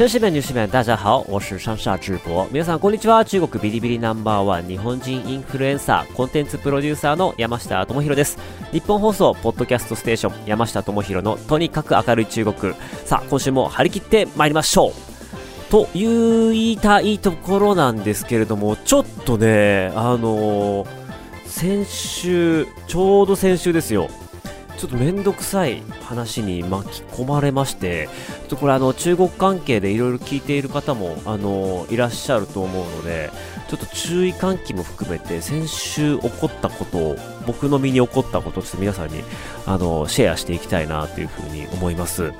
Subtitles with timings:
[0.00, 0.08] 中国。
[0.08, 2.48] 绅士们、女士们，大家好，我是上下智博。
[2.50, 3.22] 皆さんこんにちは。
[3.22, 8.38] 中国ビリビリナンバーワン日本人インフルエンサーコンテンツプロデューサーの山下智博です。
[8.72, 12.74] 日本放送ポッドキャストステーション山下智博のとにかく明るい中国。
[13.04, 14.92] さあ、今週も張り切って参りましょう。
[15.70, 20.86] と言いたいところなんですけれども、ちょっとね、あのー
[21.44, 24.08] 先週、ちょうど先週ですよ。
[24.78, 28.08] ちょっとめんどくさい話に巻き込まれまして、
[28.40, 33.30] ちょっとこれあの中国関係でいろいろ聞いている方もあのいらっしゃると思うので、
[33.68, 39.22] ちょっと注意喚起も含めて先週起こったことを、僕の身に起こったことをちょっと皆さんに
[39.66, 42.32] あのシェアしていきたいなというふうに思います。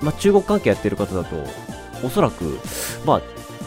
[0.00, 1.36] まあ、中国関係やってる方だと、
[2.04, 2.58] おそらく、
[3.04, 3.22] まあ、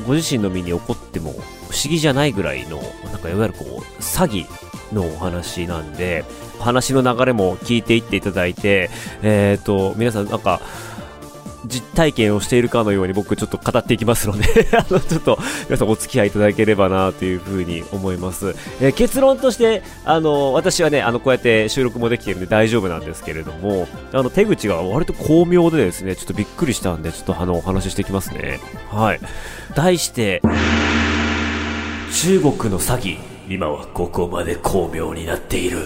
[0.07, 1.35] ご自身の身に起こっても
[1.71, 6.25] 不思議じゃないぐらいの、なんかいわゆるこう、詐欺のお話なんで、
[6.59, 8.89] 話の流れも聞いていっていただいて、
[9.23, 10.61] えっ、と、皆さんなんか、
[11.65, 18.55] 実体験をしているかのように僕ちょっと語っていきますので あの、ちょっと皆さんお付き合いいただければなというふうに思います。
[18.81, 28.59] えー結論として、あの、私はね、あの、こうやって収録もできているんで大丈夫なんですけれども、あの、手口が割と巧妙でですね、ちょっとびっくりしたんで、ちょっとあの、お話ししていきますね。
[28.89, 29.19] はい。
[29.75, 30.41] 題して、
[32.13, 33.17] 中国の詐欺、
[33.49, 35.79] 今はここまで巧妙になっている。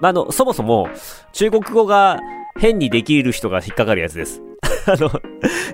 [0.00, 0.88] まあ、あの、そもそも、
[1.32, 2.18] 中国語が
[2.58, 4.40] 変にできる人が引っかかるやつです。
[4.88, 5.10] あの、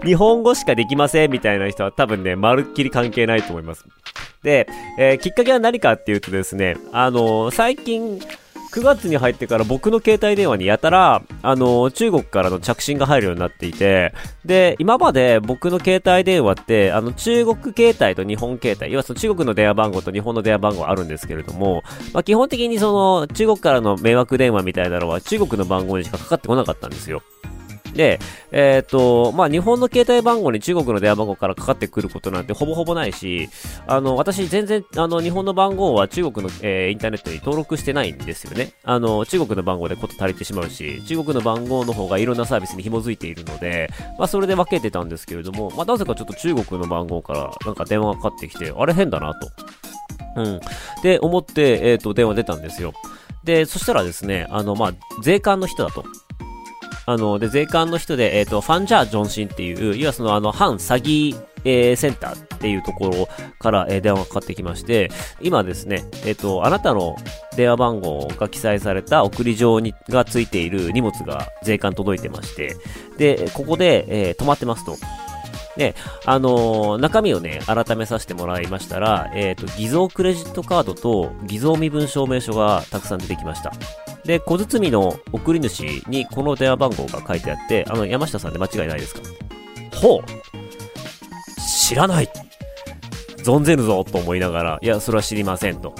[0.04, 3.84] 日本語しかできませんみたいな人は多分ね、まるっきり関係ないと思います。
[4.42, 8.20] で、えーきっかけは何かっていうとですね、あの、最近、
[8.76, 14.12] 9月に入ってから僕の携帯電話にやたら、あの、中国からの着信が入るようになっていて、
[14.44, 27.22] で、今まで僕の携帯電話って、あの、中国携帯と日本携帯、要はその中国の電話番号と日本の電話番号あるんですけれども、まあ、基本的にその、中国からの迷惑電話みたいなのは中国の番号にしかかかってこなかったんですよ。
[27.96, 28.20] で、
[28.52, 33.48] えっ、と、まあ、日本の携帯番号に中国の電話番号からかかってくることなんてほぼほぼないし、
[33.86, 38.72] あの、私全然、あの、日本の番号は中国の、えーインターネットに登録してないんですよね。
[38.84, 49.48] あの、中国の番号でこと足りてしまうし、中国の番号の方がいろんなサービスに紐づいているので、まあ、それで分けてたんですけれども、まあ、なぜかちょっと中国の番号からなんか電話がかかってきて、あれ変だなと。
[50.36, 50.60] うん。
[51.02, 52.92] で、思って、えっ、と、電話出たんですよ。
[53.44, 56.04] で、そしたらですね、あの、まあ、税関の人だと。
[57.06, 63.28] あの、で、税関の人で、えっ、と、ファンジャー・ジョンシンっていう、要はその、あの、反詐欺、えーセンターっていうところ
[63.58, 67.16] から、えー電話がかかってきまして、今ですね、えっ、と、あなたの
[67.56, 72.76] 電話番号が記載された送り状にがついている荷物が税関届いてまして、
[73.18, 74.96] で、ここで、えー止まってますと。
[75.76, 83.72] で、あのー中身をね、改めさせてもらいましたら、えっ、と、偽造クレジットカードと偽造身分証明書がたくさん出てきました。
[84.26, 89.20] で、小包の送り主にこの電話番号が書いてあって、あの、山下さんで間違いないですか？
[89.94, 90.20] ほう。
[91.88, 92.28] 知らない。
[93.38, 95.94] 存ぜるぞと思いながら、いや、それは知りませんと。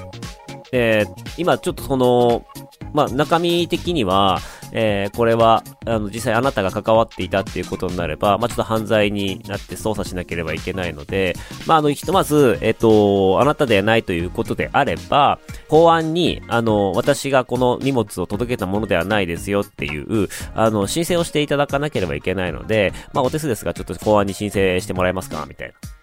[0.72, 1.04] え
[1.36, 2.44] 今ちょっとその、
[2.92, 4.40] まあ、中身的には、
[4.78, 11.34] えーこれは、あの、実際あなたが関わっていたっていうことになれば、まあ、ちょっと犯罪になって捜査しなければいけないので、
[11.66, 15.38] まあ、あの、ひとまず、えっ、と、あなたではないということであれば、
[15.68, 25.95] 公安に、あの、私がこの荷物を届けたものではないですよっていう、あの、申請をしていただかなければいけないので、まあ、お手数ですが、ちょっと公安に申請してもらえますかみたいな。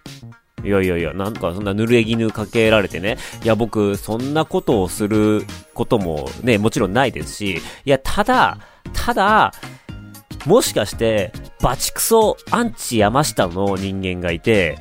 [0.64, 3.18] いやいやいや、なんかそんな濡れ衣かけられてね。
[3.44, 8.58] いや、僕、そんなことをすることもね、もちろんないですし、いや、ただ、
[8.94, 9.54] ただ、
[10.46, 11.32] もしかして、
[11.62, 14.78] バチクソアンチ山下の人間がいて、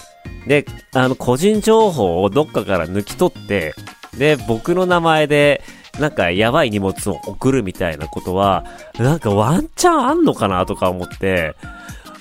[0.46, 3.74] で、あの、個人情報をどっかから抜き取って、
[4.16, 5.62] で、僕の名前で、
[5.98, 8.64] なんかやばい荷物を送るみたいなことは、
[8.98, 11.54] なんかワンチャンあんのかなとか思って、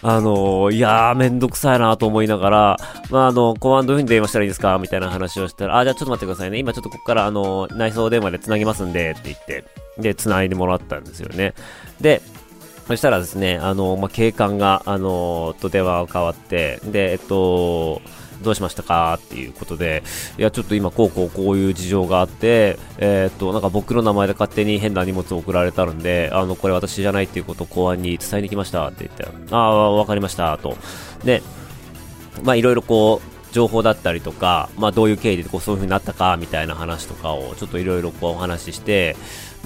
[0.04, 2.78] あのいやー、めんどくさいなと思いながら、
[3.12, 4.78] まあ、あの、公安どういう風に電話したらいいですか？
[4.80, 6.58] みたいな話をしたら、あ、じゃあちょっと待ってくださいね。
[6.58, 9.64] 今ちょっとここから、あの、内装電話で繋ぎますんで、って言って、
[10.00, 11.54] で、繋いでもらったんですよね。
[12.00, 12.24] で、
[12.88, 18.02] そしたらですね、あの、まあ、警官が、あの、と電話が変わって、で、えっと、
[18.42, 20.04] どうしましたかっていうことで、
[20.38, 30.78] いや、ちょっと今、こうこうこういう事情があって、えーっと、なんか僕の名前で勝手に変な荷物を送られたんで、あの、これ私じゃないっていうことを公安に伝えに来ましたって言って、ああ、わかりました、と。
[31.24, 31.42] で、
[32.44, 39.16] まあ、いろいろこう、情報だったりとか、まあ、どういう経緯でこうそういう風になったかみたいな話とかをちょっといろいろこうお話しして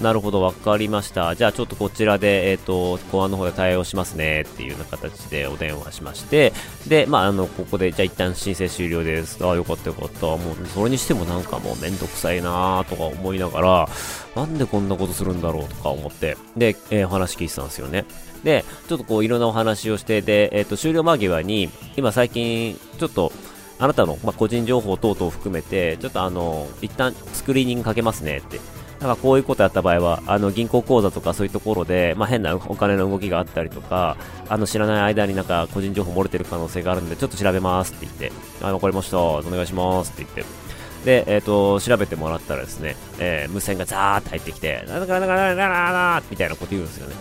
[0.00, 1.34] なるほど、わかりました。
[1.34, 6.52] じゃあちょっとこちらで、えっ、ー、と、公安の方で対応しますねっていうような形でお電話しまして、
[6.86, 9.42] で、まあ、あの、ここで、じゃあ一旦申請終了です。
[9.42, 10.26] ああ、よかったよかった。
[10.26, 13.88] もう、それにしてもなんかもうめんどくさいなとか思いながら、
[14.34, 18.04] なんでこんなことするんだろうとか思って、で、えー、お話聞いてたんですよね。
[18.44, 23.32] で、ちょっとこういろんなお話をして、で、えっ、ー、と、終了間際に、今最近、ちょっと、
[23.78, 28.58] あなたの、まあ、個人情報等々を含めて、ちょっとあの、一旦スクリーニングかけますねって
[29.00, 34.16] なんかこういうことやった場合は、あの銀行口座とかそういうところで、まあ、変なお金の動きがあったりとか、
[34.48, 38.32] あの知らない間になんか個人情報漏れてる可能性があるんで、ちょっと調べますって言って、
[38.62, 40.66] あ、わかりました、お願いしますって言って、
[41.04, 47.14] で、えっ、ー、と、調べてもらったらですね、えー、無線がザーって入ってきて、なんだかなんだかなんだかなみたいなこと言うんですよね。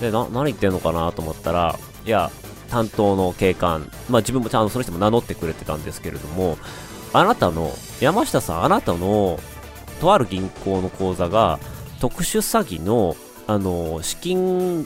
[0.00, 2.30] で、な、何言ってんのかなと思ったら、いや、
[2.70, 6.56] 担当の警官、まあ自分もちゃんとその人も名乗ってくれてたんですけれども、
[7.12, 9.40] あなたの、山下さん、あなたの
[10.02, 11.60] とある銀行の口座が
[12.00, 13.14] 特殊詐欺の、
[13.46, 14.84] あの、資金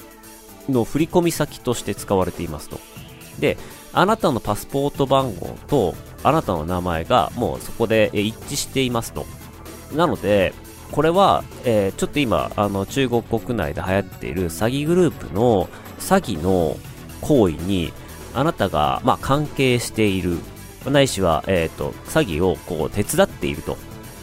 [0.69, 2.79] の振込先として使われていますと。
[3.39, 3.57] で、
[3.95, 9.25] あなたのパスポート番号とあなたの名前がもうそこで一致していますと。
[9.95, 10.53] なので、
[10.93, 16.77] これは、えー、ちょっと今、あの、中国国内で流行っている詐欺グループの詐欺の
[17.23, 17.91] 行為に、
[18.35, 20.37] あなたが、まあ、関係している、
[20.85, 23.79] ないしは、えっ、ー、と、詐欺をこう手伝っていると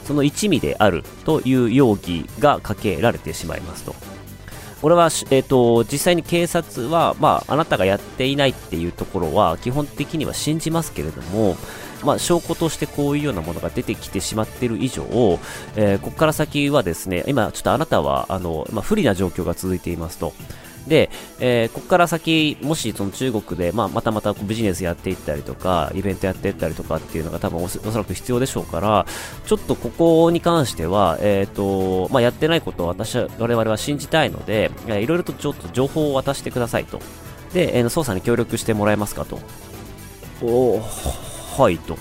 [0.06, 3.96] その一味であるという容疑がかけられてしまいますと。
[4.82, 11.56] これは、えっ、ー、と、実際に警察は、まあ、あなたがやっていないっていうところは、基本的には信じますけれども、
[12.04, 15.04] まあ、証拠としてこういうようなものが出てきてしまっている以上、
[15.78, 20.34] えー、ここから先はですね、今、ちょっとあなたは、あの、まあ、不利な状況が続いていますと。
[20.88, 21.10] で、
[21.40, 29.06] えー、ここから先、もしその中国で、まあ、またまたビジネスやっていったりとか、イベントやっていったりとかっていうのが多分おそらく必要でしょうから、
[29.46, 37.00] ちょっとここに関しては、えっ、ー、と、まあ、やってないことを私は、我々は信じたいので、えー、いろいろとちょっと情報を渡してくださいと。
[37.54, 39.40] で、えー、捜査に協力してもらえますかと。
[40.42, 40.82] お
[41.58, 41.98] はいと。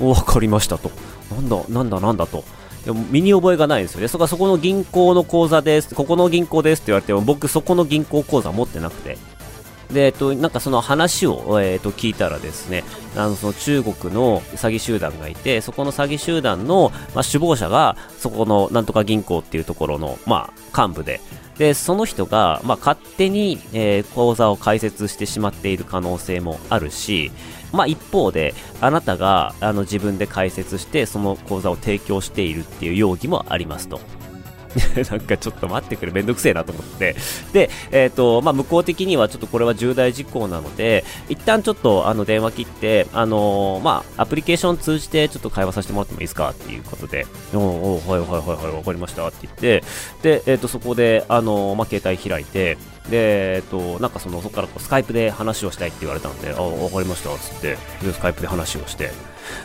[0.00, 0.90] わかりましたと。
[1.30, 2.44] なんだ、なんだ、なんだと。
[2.84, 4.08] でも身に覚えがないんですよね。
[4.08, 5.94] そこはそこの銀行の口座です。
[5.94, 9.18] ここの銀行ですって言われても、僕そこの銀行口座持ってなくて。
[9.92, 12.84] で、えっと、なんかその話を、えっと、聞いたらですね、
[13.16, 21.20] あの、その中国の詐欺集団がいて、そこの詐欺集団の、まあ、首謀者が、そこのなんとか銀行っていうところの、まあ、幹部で、
[21.60, 27.30] で、その人が、まあ、勝手に、えー、口座を開設してしまっている可能性もあるし、
[27.70, 34.00] まあ、一方で、あなたがあの自分で開設して、その講座を提供しているっていう容疑もありますと。
[35.10, 37.16] なんかちょっと待ってくれ、めんどくせえなと思って。
[37.52, 49.26] で、えっ、ー、と、まあ、向こう的にはちょっとこれは重大事項なので、一旦ちょっとあの電話切って、あのー、まあ、アプリケーション通じてちょっと会話させてもらってもいいですかっていうことで、おおはいはいはいはい、わかりました。
[49.26, 49.84] って言って、
[50.22, 52.76] で、えっ、ー、と、そこで、あのまあ、携帯開いて、
[53.08, 57.76] で、えっと、なんかその、そこからこうスカイプで話をしたいって言われたんで、あ、わかりました、つって、
[58.12, 59.10] スカイプで話をして、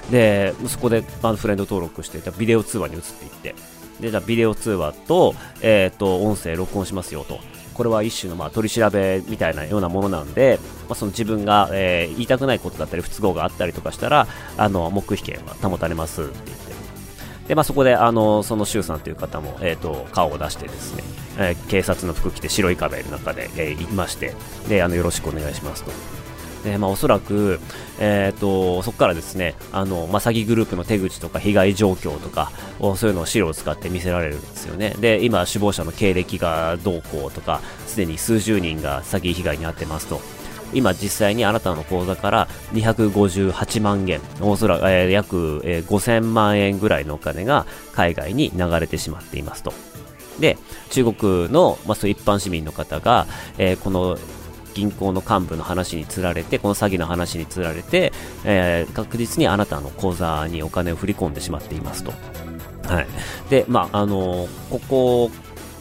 [0.10, 3.56] で、そこで、あの、フレンド登録して、ビデオ通話に移っていって、
[4.00, 7.40] で、じゃあビデオ通話と、えっ、ー、と、音声録音しますよと。
[7.74, 14.28] これは一種のまあ取り調べみたいなようなものなんで、まあ、その自分が、えー、言いたくないことだったり不都合があったりとかしたら、
[14.58, 16.66] あの、黙秘権は保たれますって言って。
[17.50, 21.04] で、まあ、そこで、あの、その周さんという方も、えっ、ー、と、顔を出してですね、
[21.38, 24.34] えー、警察の服着て白い壁の中で、えー、いまして、
[24.68, 25.92] で、あの、よろしくお願いしますと。
[26.65, 27.60] で、まあ、おそらく、
[28.00, 32.51] え、ー、と、そこからですね、あの、まあ、詐欺グループの手口とか被害状況とか、
[32.98, 34.95] そういうのを資料を使って見せられるんですよね。
[35.00, 40.19] で、今、首謀者の経歴がどうこうとか、すでに数十人が詐欺被害に遭ってますと。
[40.74, 49.72] 今実際にあなたの口座から258万元、おそらく、えー、約、えー、5000万円ぐらいのお金が海外に流れてしまっていますと。
[50.39, 50.57] で、
[50.89, 54.17] 中国の、まあ、そう一般市民の方が、えー、この
[54.75, 58.13] 銀行の幹部の話につられて、この詐欺の話につられて、
[58.44, 62.13] えー、確実にあなたの口座にお金を振り込んでしまっていますと。
[62.84, 63.08] はい。
[63.50, 65.32] で、まあ、あのー、ここ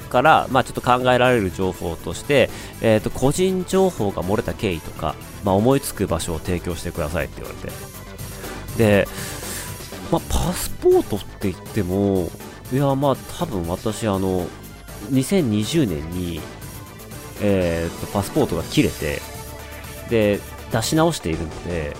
[0.08, 2.48] から、まあ、ちょっと考えられる情報として、
[2.80, 7.74] えっ、ー、と、個人情報が漏れた経緯とか、まあ、思いつく場所を提供してくださいって言われて。
[8.78, 9.08] で、
[10.12, 12.30] まあ、パスポートって言っても、
[12.72, 14.46] いや、まあ、多分私、あの、
[15.10, 16.40] 2020年に
[17.40, 19.20] えー、とパスポートが切れて
[20.10, 20.40] で
[20.72, 21.96] 出し直しているので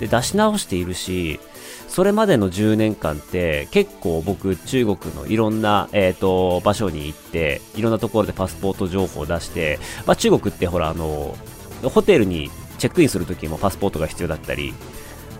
[0.00, 1.40] で出し直しているし
[1.88, 11.36] それまでの10年間って結構僕中国のいろんな、えーと、場所に行っていろんなところでパスポート情報を出して、まあ、中国ってほらあの
[11.82, 14.72] ホテルにチェックインするときもパスポートが必要だったり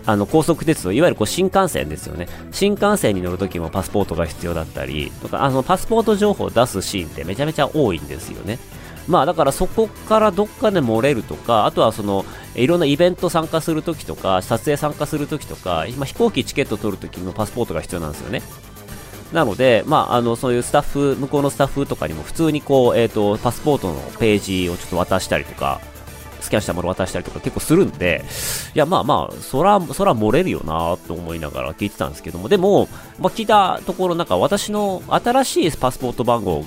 [0.05, 2.27] あの、高速鉄道、いわゆるこう新幹線ですよね。
[2.51, 8.59] 新幹線に乗るときもパスポートが必要だったり、とか、あの、パスポート情報を出すシーンってめちゃめちゃ多いんですよね。
[9.07, 18.41] まあだからそこからどっかで漏れるとか、あとはその、いろんなイベント参加するときとか、撮影参加するときとか、今飛行機チケット取るときのパスポートが必要なんですよね。
[19.33, 25.81] なので、まあ、あの、そういうスタッフ、向こうのスタッフとかにも普通にこう、えっ、ー、と、パスポートのページをちょっと渡したりとか、
[26.39, 28.23] スキャンしたもの渡したりとか結構するんで、
[28.75, 32.87] いや、まあまあ、そら、そら漏れるよなと思いながら聞いてたんですけども、でも、
[33.19, 36.63] まあ、聞いたところ、なんか私の新しいパスポート番号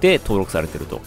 [0.00, 1.00] で登録されてると。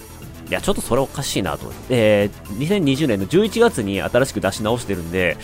[0.50, 1.72] いや、ちょっとそれおかしいなと。
[1.90, 5.38] えー、2020年の11月に新しく出し直してるんで、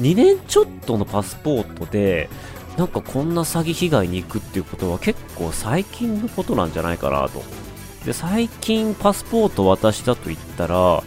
[0.00, 2.28] 2年ちょっとのパスポートで、
[2.76, 7.42] なんかこんな詐欺被害に行くっていうことは結構最近のことなんじゃないかなと。
[8.04, 11.02] で、最近パスポート渡したと言ったら、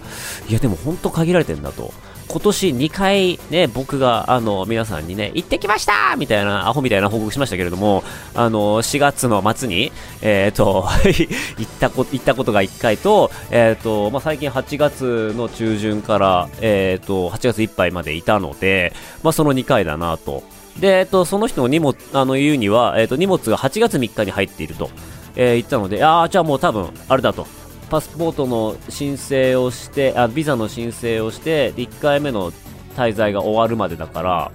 [0.49, 1.93] いやでも本当限られてんだと。
[2.31, 10.87] 今年2回ね、僕が、あの、皆さんにね、行ってきましたみたいな、アホみたいな報告しましたけれども、あの、4月の末に、えっ、ー、と、
[11.59, 20.41] 行ったこ、行ったことが1回と、えっ、ー、と、まあ、最近8月の中旬から、えっ、ー、と、8月いっぱいまでいたので、まあ、その2回だなと。
[20.79, 24.89] で、えっ、と、その人の荷物、あの、言うには、えっ、と、荷物が8月3日に入っていると、
[25.35, 27.45] え言ったので、ああ、じゃあもう多分、あれだと。
[27.91, 32.53] パスポートの申請をして、あ、ビザの申請をして、1回目の
[32.95, 34.51] 滞在が終わるまでだから、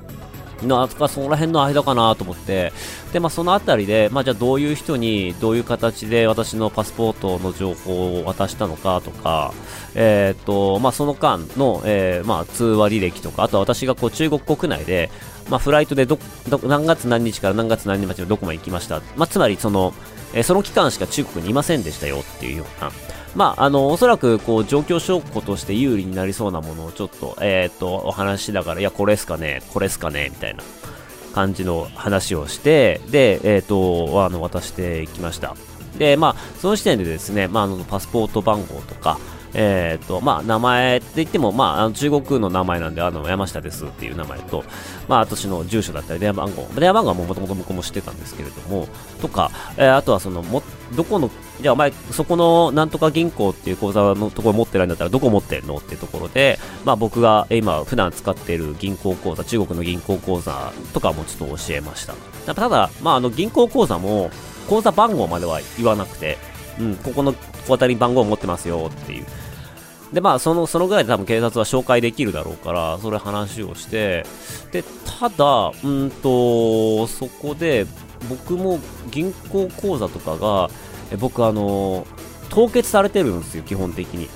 [0.62, 2.73] なんかその辺の間かなと思って、
[3.12, 9.52] で、まあそのあたりで、まあじゃあどういう人にどういう形で私のパスポートの情報を渡したのかとか、
[9.95, 15.11] えっ、と、まあその間の、えー、まあ通話履歴とか、あとは私がこう中国国内で、
[15.50, 19.02] まあフライトでど、ど、何月何日から何月何日までどこまで行きました。
[19.14, 19.93] まあつまりその、
[20.33, 22.90] えー、その期間しか中国にいませんでしたよっていうような、
[23.37, 30.62] まあ、あの、おそらく、こう、状況証拠として有利になりそうなものをちょっと、えっ、ー、と、お話しながら、いや、これっすかね、これっすかね、みたいな
[31.35, 35.55] 感じの話をして、で、えっ、ー、と、あの、渡していきました。
[35.99, 39.19] で、まあ、その時点でですね、まあ、あの、パスポート番号とか、
[39.58, 44.64] えっ、ー、と、まあ、名前って言っても、まあ、中国の名前なんで、あの、山下ですっていう名前と、
[45.08, 48.86] まあ、私の住所だったり、電話番号、電話番号はもともと僕も知ってたんですけれども、
[49.22, 50.62] とか、えー、あとはその、も、
[50.94, 51.30] どこの、
[51.62, 62.14] じゃあお前、そこのなんとか銀行っていう口座のところ持ってないんだったらどこ持ってんのっていうところで、まあ僕が今普段使っている銀行口座、中国の銀行口座とかもちょっと教えました。
[62.54, 64.30] ただ、まああの銀行口座も
[64.68, 66.36] 口座番号までは言わなくて、
[66.78, 67.32] うん、ここの
[67.66, 69.26] 口座に番号を持ってますよっていう。
[70.12, 74.25] で、まあ、その、そのぐらいで多分警察は紹介できるだろうから、それ話をして、
[74.70, 74.84] で、
[75.18, 77.86] ただ、うんと、そこで、
[78.28, 78.78] 僕も
[79.10, 80.70] 銀行口座とかが、
[81.10, 82.06] え僕、あの、
[82.50, 84.28] 凍結されてるんですよ、基本的に。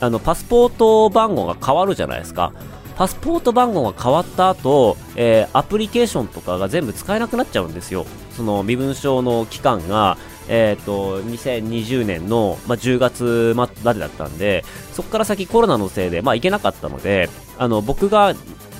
[0.00, 2.52] あの、パスポート番号が変わるじゃないですか。
[2.96, 8.06] パスポート番号が変わった後、えー、アプリケーションとかが全部使えなくなっちゃうんですよ。
[8.36, 10.18] その身分証の期間が、
[10.48, 17.28] えっ、ー、と、2020年の、まあ、10月までだったんで、そこから先コロナのせいで、まあ、行けなかったので、
[17.58, 18.34] あの、僕が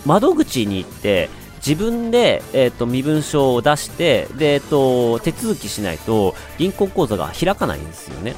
[0.07, 8.35] 窓口に行って、自分で、え、ー、と、身分証を出して、で、え、ー、と、手続きしないと、銀行口座が開かないんですよね。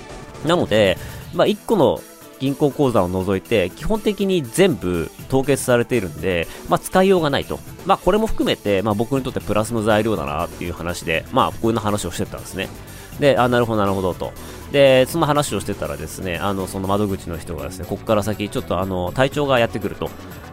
[0.47, 0.97] なので、
[1.35, 2.01] まあ、1個の
[2.41, 7.61] 銀行口座を除いて、基本的に全部凍結されているんで、まあ、使いようがないと。
[7.85, 12.69] まあ、これも含めて、まあ、僕にとってプラスの材料だなっていう話で、まあ、こういう話をしてたんですね。
[13.21, 14.33] で、あ、なるほど、なるほどと。
[14.73, 20.11] で、その話をしてたらですね、あの、その窓口の人がですね、ここから先、ちょっとあの、隊長がやってくると。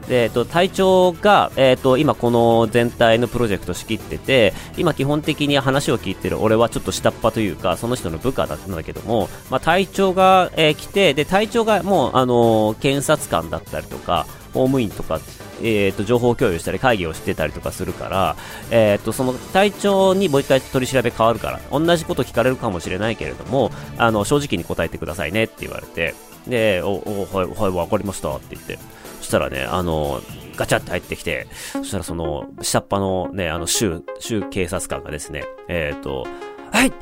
[0.07, 15.19] で、えっと、隊長が、えっと、今この全体のプロジェクト仕切ってて、今基本的に話を聞いてる俺はちょっと下っ端というか、その人の部下だったんだけども、まあ、隊長が、えー、来て、で、隊長がもう、あのー、検察官だったりとか、公務員とか
[15.61, 18.35] えーと、情報共有したり会議をしてたりとかするから、
[18.71, 26.15] えーと、その隊長にもう一回取り調べ変わるから同じこと聞かれるかもしれないけれどもあの正直に答えてくださいねって言われて
[26.47, 28.79] でおおはいはい分かりましたって言って
[29.19, 30.21] そしたらねあの
[30.55, 36.25] ガチャって入ってきてそしたらその下っ端のねあの州州警察官がですねえっ、ー、と
[36.71, 36.93] はい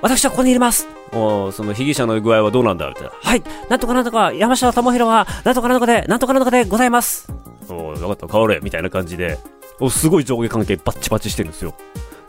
[0.00, 3.10] 私はここにいますおその被疑者の具合はどうなんだみたいな。
[3.10, 3.42] はい。
[3.68, 7.32] なんとかなんとか、山下智弘は、なんとかなんとかで、なんとかなんとかでございます。
[7.74, 9.38] お分かった、変われ、みたいな感じで、
[9.90, 11.74] すごい上下関係バッチバチしてるんですよ。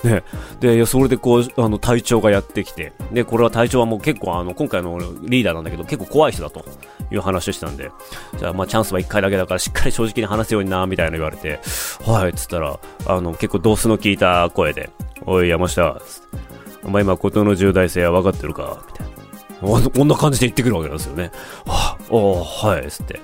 [0.03, 0.24] ね、
[0.62, 6.63] で、それでこう、あの、隊長がやってきて、で、これは隊長はもう結構、あの、今回のリーダーなんだけど、結構怖い人だと
[7.12, 7.91] いう話をしたんで、
[8.38, 11.60] じゃあ、まあ、チャンスは1回だけだから、しっかり正直に話すようにな、みたいな言われて、
[12.05, 14.89] はい、つったら、あの、結構ドスの効いた声で、
[15.25, 16.01] おい、山下、
[16.84, 18.81] お前今、ことの重大性は分かってるか？
[18.88, 19.08] みたい
[19.81, 19.89] な。
[19.89, 21.31] こんな感じで言ってくるわけなんですよね。
[21.65, 23.19] はあ、おはい、つって。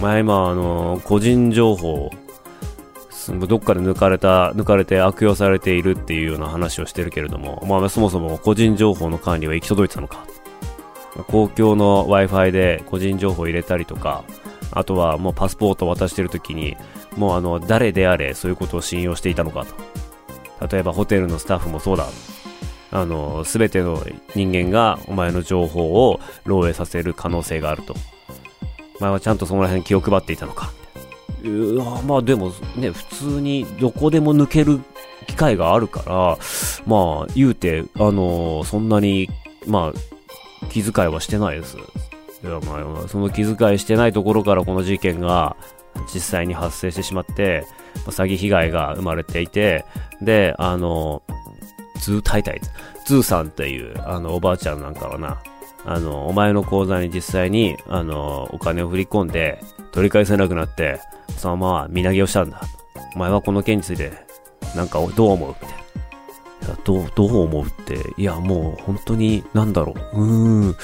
[0.00, 2.10] 前今、あの、個人情報、
[3.46, 10.24] どっかで抜かれた、抜かれて悪用されているっていうような話をしてるけれども、まあそもそも個人情報の管理は行き届いてたのか。
[11.26, 14.24] 公共の Wi-Fi で個人情報を入れたりとか、
[14.70, 16.76] あとはもうパスポートを渡してる時に、
[17.16, 19.66] もうあの、誰であれそういうことを信用していたのか
[20.60, 20.68] と。
[20.68, 22.06] 例えばホテルのスタッフもそうだ。
[22.90, 24.02] あの、すべての
[24.34, 27.94] 人間がお前の情報を漏洩させる可能性があると。
[29.00, 30.72] 前はちゃんとその辺気を配っていたのか。
[31.44, 34.80] うわまあでもね、普通にどこでも抜ける
[35.26, 36.38] 機会があるから、
[36.86, 39.28] まあ言うて、あのそんなに、
[39.66, 41.76] まあ、気遣いはしてないです。
[41.76, 45.56] いやまあ、その気遣いしてないところからこの事件が
[46.12, 47.66] 実際に発生してしまって、
[48.06, 49.84] 詐欺被害が生まれていて、
[50.22, 51.22] で、あの、
[52.00, 52.60] ズータイタイ
[53.06, 55.40] ズーさんっていう、あの、おばあちゃんなんかはな、
[55.90, 59.58] あの、お前の口座に実際に、あの、お金を振り込んで、
[59.90, 61.00] 取り返せなくなって、
[61.38, 62.60] そのまま身投げをしたんだ。
[63.14, 64.12] お前はこの件について、
[64.76, 65.54] なんかどう思う？
[65.62, 65.84] みたいな。
[66.84, 70.20] どう、どう思うって、いや、もう本当に、なんだろう。
[70.20, 70.76] うーん。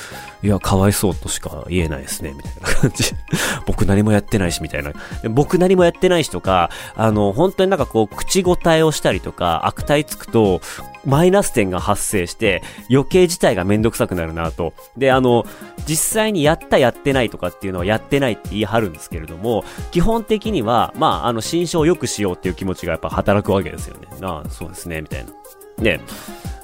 [0.42, 3.12] いや、かわいそうとしか言えないですね、みたいな感じ。
[3.66, 4.92] 僕何もやってないし、みたいな。
[5.30, 10.60] 僕何もやってないしとか、あの、本当になんかこう、口答えをしたりとか、悪態つくと、
[11.06, 14.74] マイナス点が発生して、余計自体がめんどくさくなるなと。
[14.96, 15.46] で、あの、
[15.86, 24.08] 実際にやったやってないとかっていうのはやってないって言い張るんですけれども、基本的には、まあ、あの、心象を良くしようっていう気持ちがやっぱ働くわけですよね。
[24.22, 25.30] ああ、そうですね、みたいな。
[25.78, 26.00] で、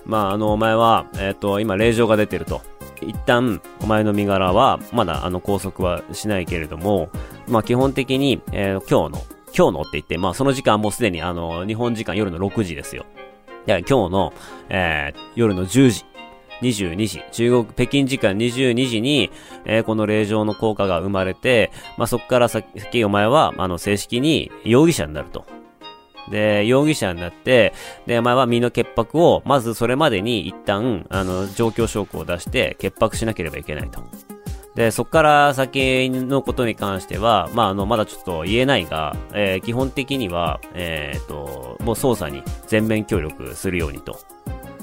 [0.05, 2.63] まあ、あの、お前は、えっ、ー、と、今、令状が出てると。
[3.03, 7.09] 一旦、お前の身柄は、まだ、あの、拘束はしないけれども、
[7.49, 9.23] まあ、基本的に、えー、今日の、
[9.57, 13.07] 今日のって言って、まあ、その時間もうすでに、あの、日本時間夜の6時ですよ。
[13.67, 14.33] で、今日の、
[14.69, 16.05] えー、夜の10時、
[16.63, 19.31] 22時、中国、北京時間22時に、
[19.65, 25.47] えー、この令状の効果が生まれて、まあ、そこから先、お前は、あの、正式に容疑者になると。
[26.31, 27.73] で、容疑者になって、
[28.07, 34.03] で、お前は身の潔白を、まずそれまでに一旦、あの、状況証拠を出して、潔白しなければいけないと。
[34.75, 44.21] で、そこから先のことに関しては、まあ、あの、まだちょっと言えないが、えー、基本的には、えっ、ー、と、もう捜査に全面協力するようにと。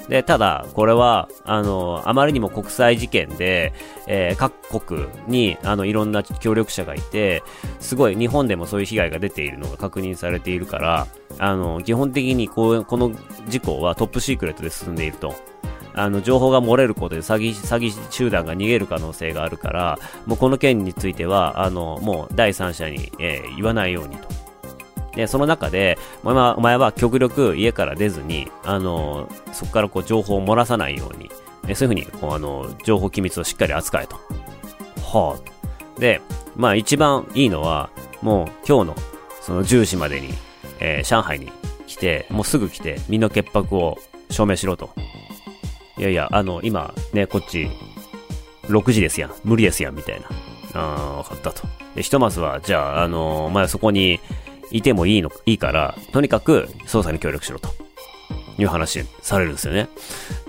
[0.09, 3.73] で、ただ、これは、あの、あまりにも国際事件で、
[4.07, 7.43] えー、各国に、あの、いろんな協力者がいて、
[7.79, 11.07] すごい日本でもそういう被害が出ているのが確認されているから、
[11.39, 13.11] あの、基本的にこう、この
[13.47, 15.35] 事故はトップシークレットで進んでいると。
[15.93, 24.46] あの、情報が漏れることで詐欺、詐欺集団が逃げる可能性があるから、もうこの件については、あの、もう第三者に、えー、言わないようにと。
[25.17, 31.31] で、その中で、お前は、お前は極力家から出ずに、あの、そこからこう情報を漏らさないように、
[31.67, 34.15] えそういうふうに、こう、あの、情報機密をしっかり扱えと。
[35.01, 35.99] はあ。
[35.99, 36.21] で、
[36.55, 37.89] まあ一番いいのは、
[38.21, 38.95] もう今日の、
[39.41, 40.29] その10時までに、
[40.79, 41.51] えー、上海に
[41.87, 43.97] 来て、もうすぐ来て、身の潔白を
[44.29, 44.91] 証明しろと。
[45.97, 47.71] いやいや、あの、今、ね、こっち、
[48.67, 49.31] 6時ですやん。
[49.43, 50.27] 無理ですやん、みたいな。
[50.79, 51.67] ああ、わかったと。
[51.95, 54.19] で、ひとまずは、じゃあ、あのー、お前そこに
[54.71, 57.69] いてもいいの、いいから、とにかく捜査に協力しろと。
[58.59, 59.87] いう話されるんですよね。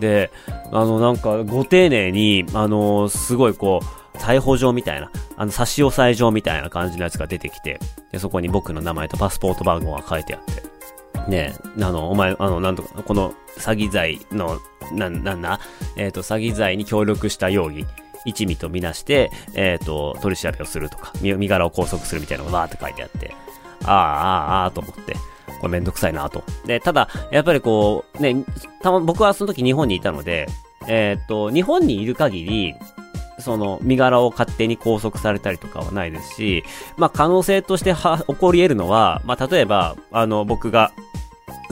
[0.00, 0.30] で、
[0.72, 7.78] あの、なんか、ご丁寧に、あの、すごいこう、逮捕状みたいな、あの、差し押さえ状みたいな感じのやつが出てきて、
[8.10, 14.58] で、そこに僕の名前とパスポート番号が書いてあって、ねあの、お前、あの、なんとか、この詐欺罪の
[14.92, 15.60] な、なんだ？
[15.96, 17.86] えっ、ー、と、詐欺罪に協力した容疑、
[18.24, 23.34] 一味とみなして、えっ、ー、と、取り調べをするとか、身柄を拘束するみたいなのがわーって書いてあって、
[23.84, 25.14] ああ、ああ、ああ、と思って、
[25.60, 26.42] これめんどくさいなと。
[26.66, 28.44] で、ただ、やっぱりこう、ね、
[28.82, 30.48] た、僕はその時日本にいたので、
[30.86, 32.74] えっ、と、日本にいる限り、
[33.38, 36.64] その、身柄を勝手に拘束されたりとかはないですし、
[36.96, 40.92] まあ、可能性としては、起こり得るのは、まあ、例えば、あの、僕が、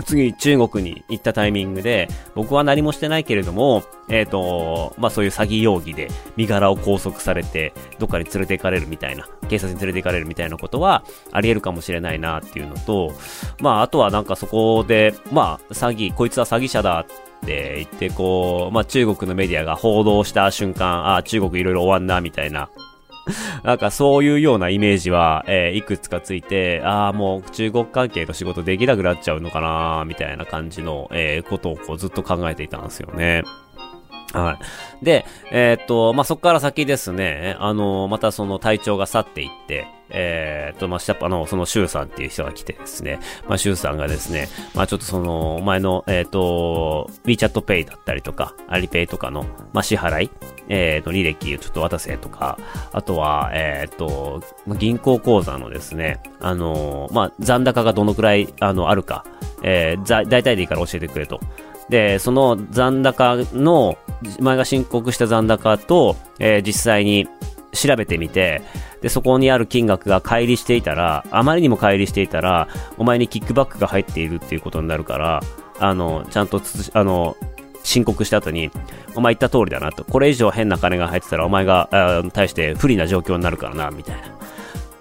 [0.04, 13.12] 次中国に行ったタイミングで、僕は何もしてないけれども、えっ、ー、と、まあそういう詐欺容疑で身柄を拘束されて、どっかに連れて行かれるみたいな、警察に連れて行かれるみたいなことはあり得るかもしれないなっていうのと、
[13.60, 22.68] まああとはなんかそこで、まあ詐欺、こいつは詐欺者だって言って、こう、まあ中国のメディアが報道した瞬間、ああ、中国いろいろ終わんな、みたいな
[23.64, 33.42] なんかそういうようなイメージは、えー、いくつかついて、ああ、もう中国関係の仕事できなくなっちゃうのかなみたいな感じの、えー、ことをこうずっと考えていたんですよね。
[34.32, 34.58] は
[35.00, 35.04] い。
[35.04, 50.30] で、えー、っと、まあ、そこから先ですね、あの、またその体調が去っていって、えー、と、まあ、下っ端の、その、シュウさんっていう人が来てですね、まあ、シュウさんがですね、まあ、ちょっとその、お前の、えっ、と、WeChat Pay だったりとか、アリペイとかの、まあ、支払い、
[50.68, 52.58] えっ、と、履歴をちょっと渡せとか、
[52.92, 54.42] あとは、えっ、と、
[54.78, 59.24] 銀行口座のですね、あのまあ、残高がどのくらい、あの、あるか、
[59.62, 61.40] えー、大体でいいから教えてくれと。
[61.88, 63.96] で、その残高の、
[64.40, 67.28] 前が申告した残高と、えー、実際に
[67.76, 68.62] 調べてみて、
[69.00, 75.40] で、そこにある金額が乖離していたら、あまりにも乖離していたら、お前にキックバックが入っているっていうことになるから、
[75.78, 76.60] あの、ちゃんと、
[76.94, 77.36] あの、
[77.84, 78.70] 申告した後に、
[79.14, 80.04] お前言った通りだなと。
[80.04, 84.22] これ以上変な金が入ってたら、お前が、対して不利な状況になるからな、みたいな。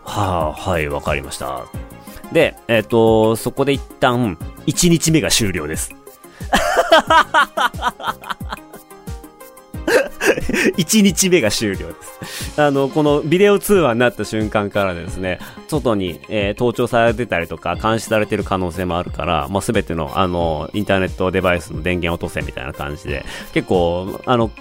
[0.03, 1.65] はあ、はい、わかりました。
[2.31, 5.95] で、えっ、ー、と、そこで一旦、1日目が終了です。
[10.77, 11.93] 1日目が終了で
[12.25, 12.61] す。
[12.61, 24.51] あの、このビデオ通話になった瞬間からですね、外に、えー、盗聴されてたりとか、監視されてる可能性もあるから、まあ、全ての、あの、インターネットデバイスの電源落とせみたいな感じで、結構、あの、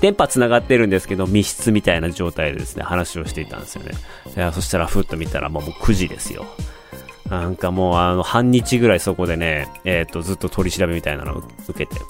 [0.00, 3.92] 電波繋がってるんですけど、密室みたいな状態でですね、話をしていたんですよね。
[4.36, 6.46] いやそしたら、ふっと見たら、もう9時ですよ。
[7.28, 12.00] なんかもう、あの、半日ぐらいそこでね、えっ、と、ずっと取り調べみたいなのを受けて、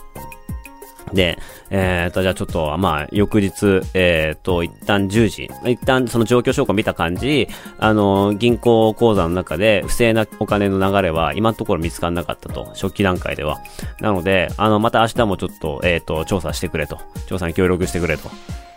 [1.13, 1.39] で、
[1.71, 13.59] えっ、ー、と、じゃあちょっと、まあ、翌日、えっ、ー、と、一旦10時、一旦その状況証拠見た感じ、あの、銀行口座の中で不正なお金の流れは今のところ見つからなかったと、初期段階では。
[14.01, 16.99] なので、あの、また明日もちょっと、えっ、ー、と、調査してくれと。
[17.27, 18.29] 調査に協力してくれと。
[18.29, 18.33] っ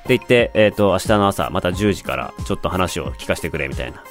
[0.06, 4.04] て言って、えっ、と、明日の朝、また10時からちょっと話を聞かせてくれみたいな。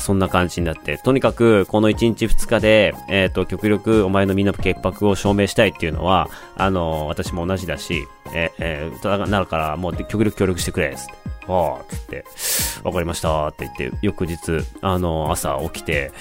[0.00, 11.12] そんな感じになって、とにかくこの1日2日で、えっ、ー、と、極力お前のみんな潔白を証明したいっていうのは、あのー、私も同じだし、え、えー、なるからもう極力協力してくれ、つって。
[11.48, 12.24] ああ、つって、
[12.84, 14.38] わかりましたって言って、翌日、
[14.82, 16.12] あの朝起きて、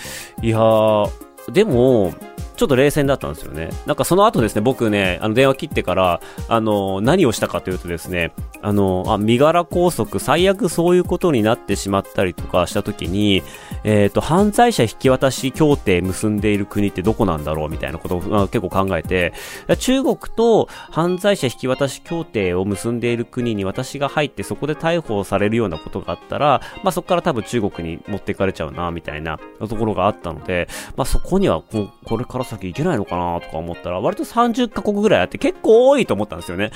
[0.41, 1.11] いやー、
[1.51, 2.13] でも、
[2.59, 3.69] ちょっと冷静だったんですよね。
[3.85, 6.19] なんかその後ですね、僕ね、あの電話切ってから、
[6.49, 13.43] あの、何をしたかというとですね、あの、あ、身柄拘束、最悪そういうことになってしまったりとかした時に、
[13.85, 19.31] えっ、ー、と、犯罪者引き渡し協定結んでいる国ってどこなんだろうみたいなことを、まあ、結構考えて、
[19.79, 30.67] 中国と犯罪者引き渡し協定を結んでいる国に私が入ってそこで逮捕されるようなことがあったら、まあそこから多分中国に持っていかれちゃうな、みたいなところがあったので、
[30.97, 36.71] まあそこにはここれから先行けないのかなとか思ったら、割と30カ国ぐらいあって結構多いと思ったんですよね。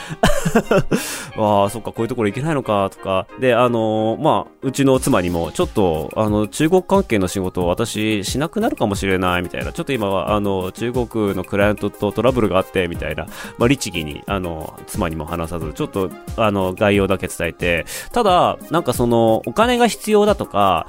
[1.38, 3.28] ああ、そっか、こういうところ行けないのかとか。
[3.40, 9.74] で、あのー、まあ、うちの妻にも、ちょっと、あの、中国関係の仕事を私しなくなるかもしれないみたいな。
[9.74, 13.26] ちょっと今は、あの、中国のクライアントとトラブルがあってみたいな。
[13.58, 17.86] まあ、律儀に、あの、妻にも話さず、ちょっと、あの、概要だけ伝えて。
[18.12, 20.88] ただ、なんかその、お金が必要だとか、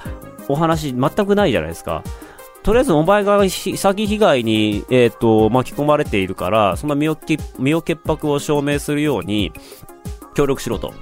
[0.49, 2.03] お話全くないじゃないですか。
[2.65, 7.19] とりあえずお前が詐欺被害に、えっ、ー、と、巻き込まれているから、その身を
[7.59, 9.53] 身を潔白を証明するように、
[10.35, 10.95] 協力しろと。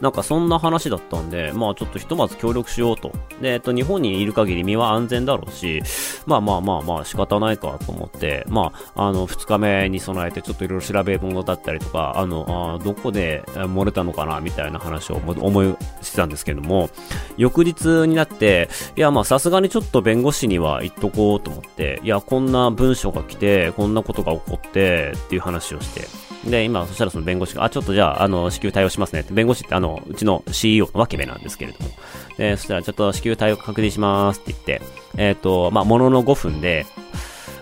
[0.00, 3.12] なんかそんな話だったんで、まあちょっとひとまず協力しようと。
[3.40, 5.82] で、えっと、日本にいる限り身は安全だろうし、
[6.26, 16.90] まあまあまあまあ仕方ないかと思って、まあ、あの、二日目に備えてちょっといろいろ調べ物だったりとか、あの、あどこで漏れたのかなみたいな話を思いしてたんですけども、
[17.36, 31.90] 翌日になって、いやまあさすがにちょっと弁護士には言っとこうと思って、いやこんな文章が来て、こんなことが起こってっていう話をして、で、今、そしたらその弁護士が、あ、ちょっとじゃあ、あの、支給対応しますねって、弁護士ってあの、うちの CEO のわけ目なんですけれども、
[32.38, 34.82] で、そしたらちょっと支給対応確認しますって言って、
[35.16, 36.86] えっ、ー、と、まあ、ものの5分で、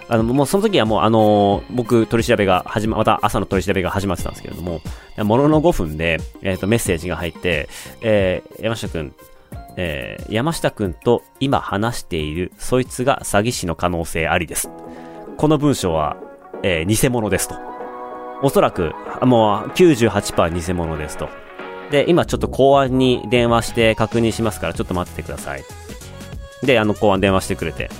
[0.08, 4.80] あの、もうその時はもうあの、僕取り調べが始ま、また朝の取り調べが始まってたんですけれども、
[5.16, 7.68] ものの5分で、えっ、ー、と、メッセージが入って、
[8.02, 9.14] えー、山下くん、
[9.76, 14.70] えー、山下くんと今話している、そいつが詐欺師の可能性ありです。
[15.38, 16.16] この文章は、
[16.62, 17.73] えー、偽物ですと。
[18.42, 18.92] おそらく、
[19.22, 21.28] もう98%偽物ですと。
[21.90, 25.64] で、今ちょっと公安に電話して確認しますから、ちょっと待っててください。
[26.62, 27.90] で、あの、公安電話してくれて。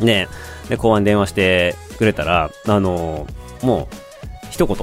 [0.00, 0.28] ね
[0.68, 3.94] で、公安電話してくれたら、あのー、もう、
[4.50, 4.76] 一言。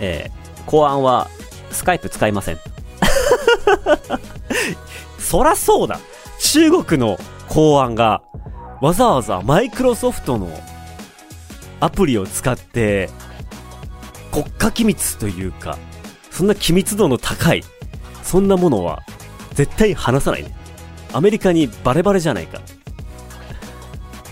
[0.00, 1.28] えー、公安は、
[1.70, 2.58] スカイプ使いません。
[5.18, 5.98] そらそうだ
[6.38, 8.22] 中国の公安が、
[8.80, 10.48] わざわざマイクロソフトの
[11.80, 13.08] アプリを使って、
[14.34, 15.78] 国家機密というか、
[16.32, 17.62] そんな機密度の高い、
[18.24, 19.04] そんなものは、
[19.52, 20.52] 絶対話さないね。
[21.12, 22.60] アメリカにバレバレじゃないか。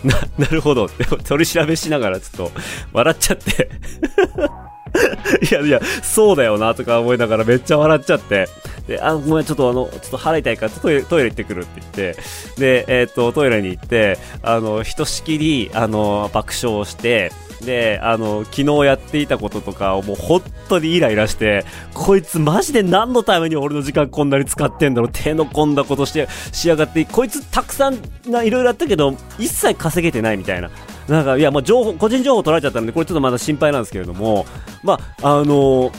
[0.02, 0.88] な、なるほど。
[0.88, 2.60] でも取り調べしながらちょっと
[2.92, 3.70] 笑っちゃって
[5.48, 8.48] いやいや、そうだよなとか思いながらめっちゃ笑っちゃって。
[8.88, 12.16] で、あ、ごめん、ちょっとあの、ちょっと腹痛いからトイレトイレ行ってくるって言って、
[12.58, 17.30] で、えっ、と、トイレに行って、あの、ひとしきり、あの、爆笑をして、
[17.64, 30.70] で、あの、昨日やっていたこととかをもう本当にイライラして、こいつマジで何のために俺の時間こんなに使ってんだろう、手の込んだことして、しやがって、こいつたくさんないろいろあったけど、一切稼げてないみたいな。
[31.08, 34.46] なんか、いや、まあ、情報、個人情報取られちゃったので、これちょっとまだ心配なんですけれども、
[34.82, 35.92] まあ、あの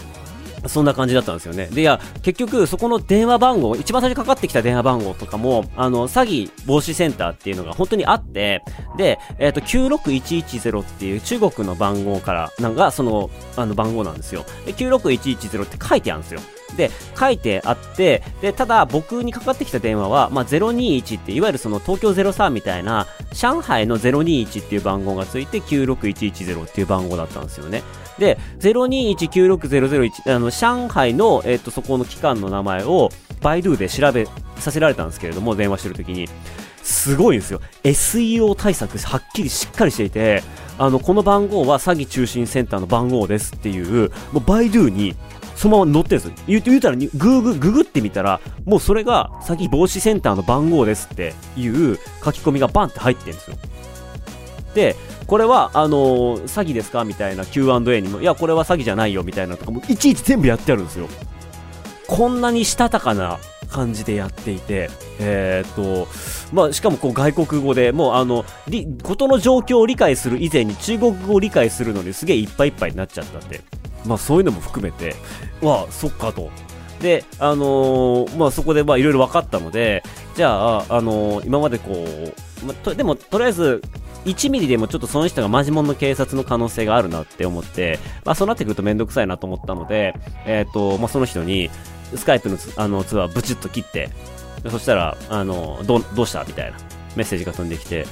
[0.68, 1.68] そんな感じだったんですよね。
[1.68, 8.64] で、いや、結局、そこの電話番号、一番最初にかかってきた電話番号とかも、あの、詐欺防止センターっていうのが本当にあって、
[8.98, 14.46] で、えっ、と、96110っていう中国の番号から、なんか、その、あの、番号なんですよ。
[14.66, 16.42] で、96110って書いてあるんですよ。
[16.78, 27.84] で、書いてあって、で、ただ僕にかかってきた電話は、まあ、021って、いわゆるその東京03みたいな、上海の021っていう番号がついて、96110っていう番号だったんですよね。
[28.24, 33.10] で、02196001、あの、上海の、えっ、と、そこの機関の名前を、
[33.42, 34.26] バイドゥで調べ
[34.58, 36.30] させられたんですけれども、電話してるときに、
[36.82, 37.60] すごいんですよ。
[37.84, 40.42] SEO 対策、はっきりしっかりしていて、
[40.78, 45.16] あの、この番号は詐欺中心センターの番号ですっていう、もうバイドゥに、
[45.56, 46.46] そのまま載ってるんですよ。
[46.48, 53.58] 言う言うたら、ググ、ググってみたら、もうそれが詐欺防止センターの番号ですっていう書き込みがバンって入ってるんですよ。
[54.74, 54.96] で、
[55.28, 57.04] これは、あのー詐欺ですか？
[57.06, 61.08] みたいな Q&A にも、いや、これは詐欺じゃないよみたいなとかも、いちいち全部やってあるんですよ。
[62.08, 66.08] こんなにしたたかな感じでやっていて、えーっと、
[66.54, 73.62] まあ、しかもこう外国語で、もうあの、り、ことの状況を理解する以前に中国語を理解するのにすげえいっぱいいっぱいになっちゃったんで、
[74.06, 75.16] まあそういうのも含めて、
[75.62, 76.52] わあ、そっかと。
[77.02, 80.04] で、あのーまあそこでまあいろいろ分かったので、
[80.36, 83.82] じゃあ、あのー今までこう、まあとでもとりあえず、
[84.26, 91.70] 1ミリでもちょっとその人がマジモンの警察の可能性があるなって思って、まあそうなってくるとめんどくさいなと思ったので、えっ、と、まあその人に、
[92.16, 94.10] スカイプのつあの通話ブチッと切って、
[94.70, 96.44] そしたら、あの、ど、どうした？
[96.46, 96.78] みたいな
[97.16, 98.06] メッセージが飛んできて、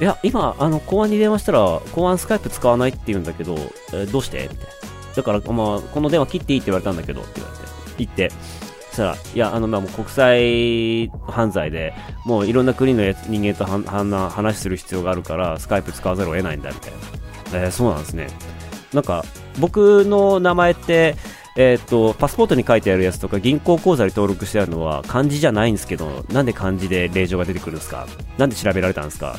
[0.00, 3.54] いや、今、あの、公安に電話したら、公安スカイプ使わないって言うんだけど、
[3.92, 4.42] えーどうして？
[4.42, 4.64] みたいな。
[5.16, 7.64] だから、まあ、この電話切っていいって言われたんだけど、って言われて、
[7.98, 8.30] 言って、
[8.92, 16.92] したら、いや、あの、まあ、もう国際犯罪で、もういろんな国のや人間とはんはんな話する必要があるから、スカイプ使わざるを得ないんだ、みたい
[17.52, 17.58] な。
[17.64, 18.28] えーそうなんですね。
[18.92, 19.24] なんか、
[19.58, 21.16] 僕の名前って、
[21.56, 28.06] えっ、と、パスポートに書いてあるやつとか、銀行口座に登録してあるのは漢字じゃないんですけど、なんで漢字で令状が出てくるんですか？
[28.38, 29.36] なんで調べられたんですか？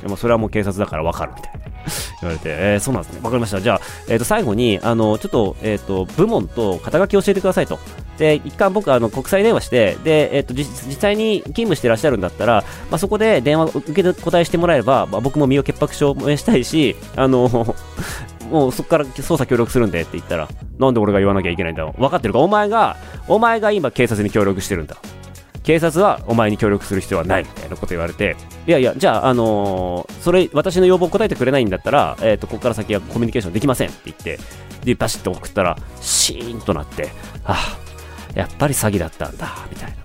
[0.00, 1.60] でもそれはもう警察だからわかるみたいな。
[2.20, 3.20] 言われて、えーそうなんですね。
[3.22, 3.60] わかりました。
[3.60, 7.78] じゃあ、えっ、と、最後に、あの、ちょっと、えっ、と、部門と肩書き教えてくださいと。
[8.18, 17.48] で、一回僕、あの、国際電話して、で、えっ、と、実際に勤務してらっしゃるんだったら、まあ、そこで電話受け答えしてもらえれば、まあ、僕も身を潔白証明したいし、あの、
[18.50, 22.40] もうそこから捜査協力するんでって言ったら、なんで俺が言わなきゃいけないんだろう分かってるか？
[22.40, 22.96] お前が、
[23.28, 24.96] お前が今警察に協力してるんだ。
[25.62, 34.38] 警察はお前に協力する必要はないみたいなこと言われて、いやいや、じゃあ、あのーそれ、私の要望を答えてくれないんだったら、えっ、と、ここから先はコミュニケーションできませんって言って、
[34.84, 37.10] で、バシッと送ったら、シーンとなって、
[37.44, 37.78] あ
[38.34, 39.99] あ、やっぱり詐欺だったんだ、みたいな。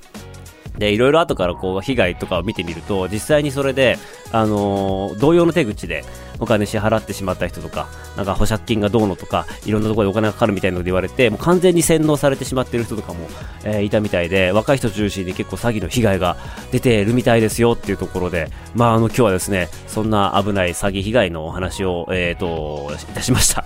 [0.78, 3.98] で、いろいろ後からこう、被害とかを見てみると、実際にそれで、
[4.32, 6.04] あのー同様の手口で
[6.40, 13.28] お金支払ってしまった人とか、なんか保釈金がどうのとか、いろんなところでお金がかかるみたいなので言われて、もう完全に洗脳されてしまっている人とかも、
[13.64, 16.36] えーいたみたいで、若い人中心に結構詐欺の被害が
[16.72, 23.64] 出ているみたいですよっていうところで、まあ、あの、今日はですね、そんな危ない詐欺被害のお話を、えっ、と、いたしました。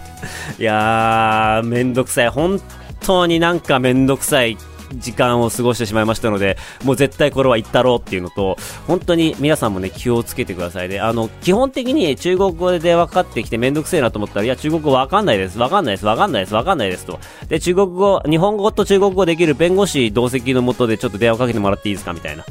[0.60, 2.30] いやー、めんどくさい。
[2.30, 2.62] 本
[3.00, 4.58] 当になんかめんどくさい
[4.96, 11.00] 時間を過ごしてしまいましたので、もう絶対これは言ったろうっていうのと、本当に皆さんもね、気をつけてくださいね。
[11.00, 17.20] あの、基本的に中国語で電話かかってきてめんどくせえなと思ったら、いや、中国語わかんないです、わかんないです、わかんないです、わかんないですと。
[17.48, 22.14] で、中国語、日本語と中国語できる弁護士同席のもとでちょっと電話かけてもらっていいですか？
[22.14, 22.46] みたいな。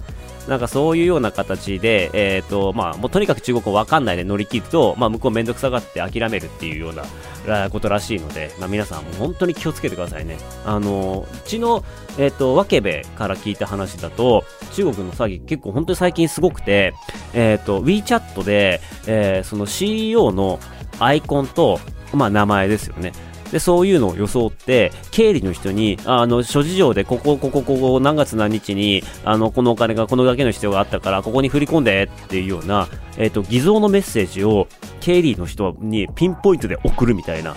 [0.48, 10.38] なんかそういうような形で、えっ、と、まあ、もうとにかく中国語わかんないで乗り切ると、まあ、向こうめんどくさがって諦めるっていうようなことらしいので、まあ、皆さん本当に気をつけてくださいね。
[10.64, 11.84] あの、うちの、
[12.18, 16.94] えっ、と、わけべから聞いた話だと、中国の詐欺結構本当に最近すごくて、
[17.34, 20.58] えっ、と、WeChat で、えーその CEO の
[20.98, 21.78] アイコンと、
[22.14, 23.12] まあ、名前ですよね。
[23.52, 34.68] で、そういうのを装って、経理の人に、あの、諸事情で、ここ、ここ、ここ、何月何日に、あの、このお金がこのだけの必要があったから、ここに振り込んでっていうような、えっ、と、偽造のメッセージを、
[35.00, 37.56] 経理の人にピンポイントで送るみたいな。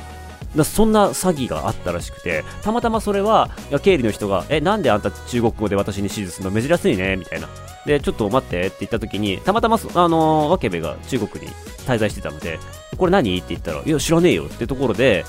[0.64, 3.50] そんな詐欺があったらしくて、たまたまそれは、
[3.84, 7.48] 経理の人が、え、なんであんた中国語で私に指示するの珍しいねみたいな。
[7.86, 11.52] で、ちょっと待ってって言った時に、たまたま、あのー、わけべが中国に
[11.88, 12.60] 滞在してたので、
[12.98, 13.38] これ何？
[13.38, 15.26] って言ったら、いや、知らねえよってところで、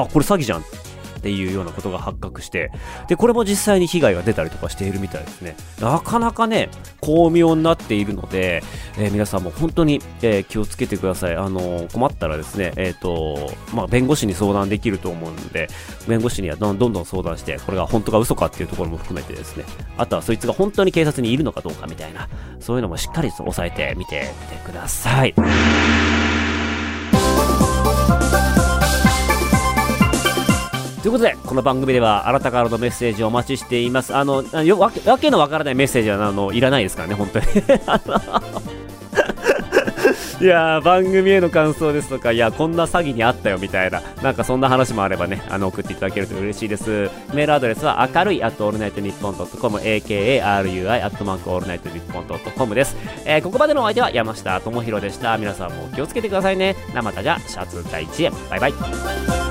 [0.00, 0.64] あこれ詐欺じゃんっ
[1.22, 2.72] ていうようなことが発覚して、
[3.06, 5.56] で、これも実際に被害が出たりとかしているみたいですね。
[5.80, 6.68] なかなかね、
[7.00, 8.64] 巧妙になっているので、
[8.98, 11.36] えー、皆さんも本当に、えー、気をつけてください。
[11.36, 15.68] あのー、困ったらですね、えっ、と、まあ、弁護士に相談できると思うので、
[16.08, 19.64] 弁護士にはどんどん相談して、これが本当か嘘かっていうところも含めてですね、
[19.96, 22.28] あとはそいつが本当に警察にいるのかどうかみたいな、
[22.58, 25.34] そういうのもしっかり押さえてみてみてください。
[31.02, 34.14] ということで、この番組ではあなたからのメッセージをお待ちしています。
[34.14, 37.46] あの、よわわけのわからないメッセージはあのいらないですからね、本当に。
[40.40, 47.10] いや、番組への感想ですとか、いや、こんな詐欺にあったよみたいな、なんかそんな話もあればね、あの、送っていただけると嬉しいです。
[47.34, 52.96] メールアドレスは、明るい、アットオールナイトニッポンドットコム、AKARUI、アットマークオールナイトニッポンドットコムです。
[53.24, 55.36] えー、ここまでのお相手は山下智博でした。
[55.36, 56.76] 皆さんも気をつけてくださいね。
[56.94, 58.30] 生田じゃ、シャツ第一へ。
[58.50, 59.41] バイバイ。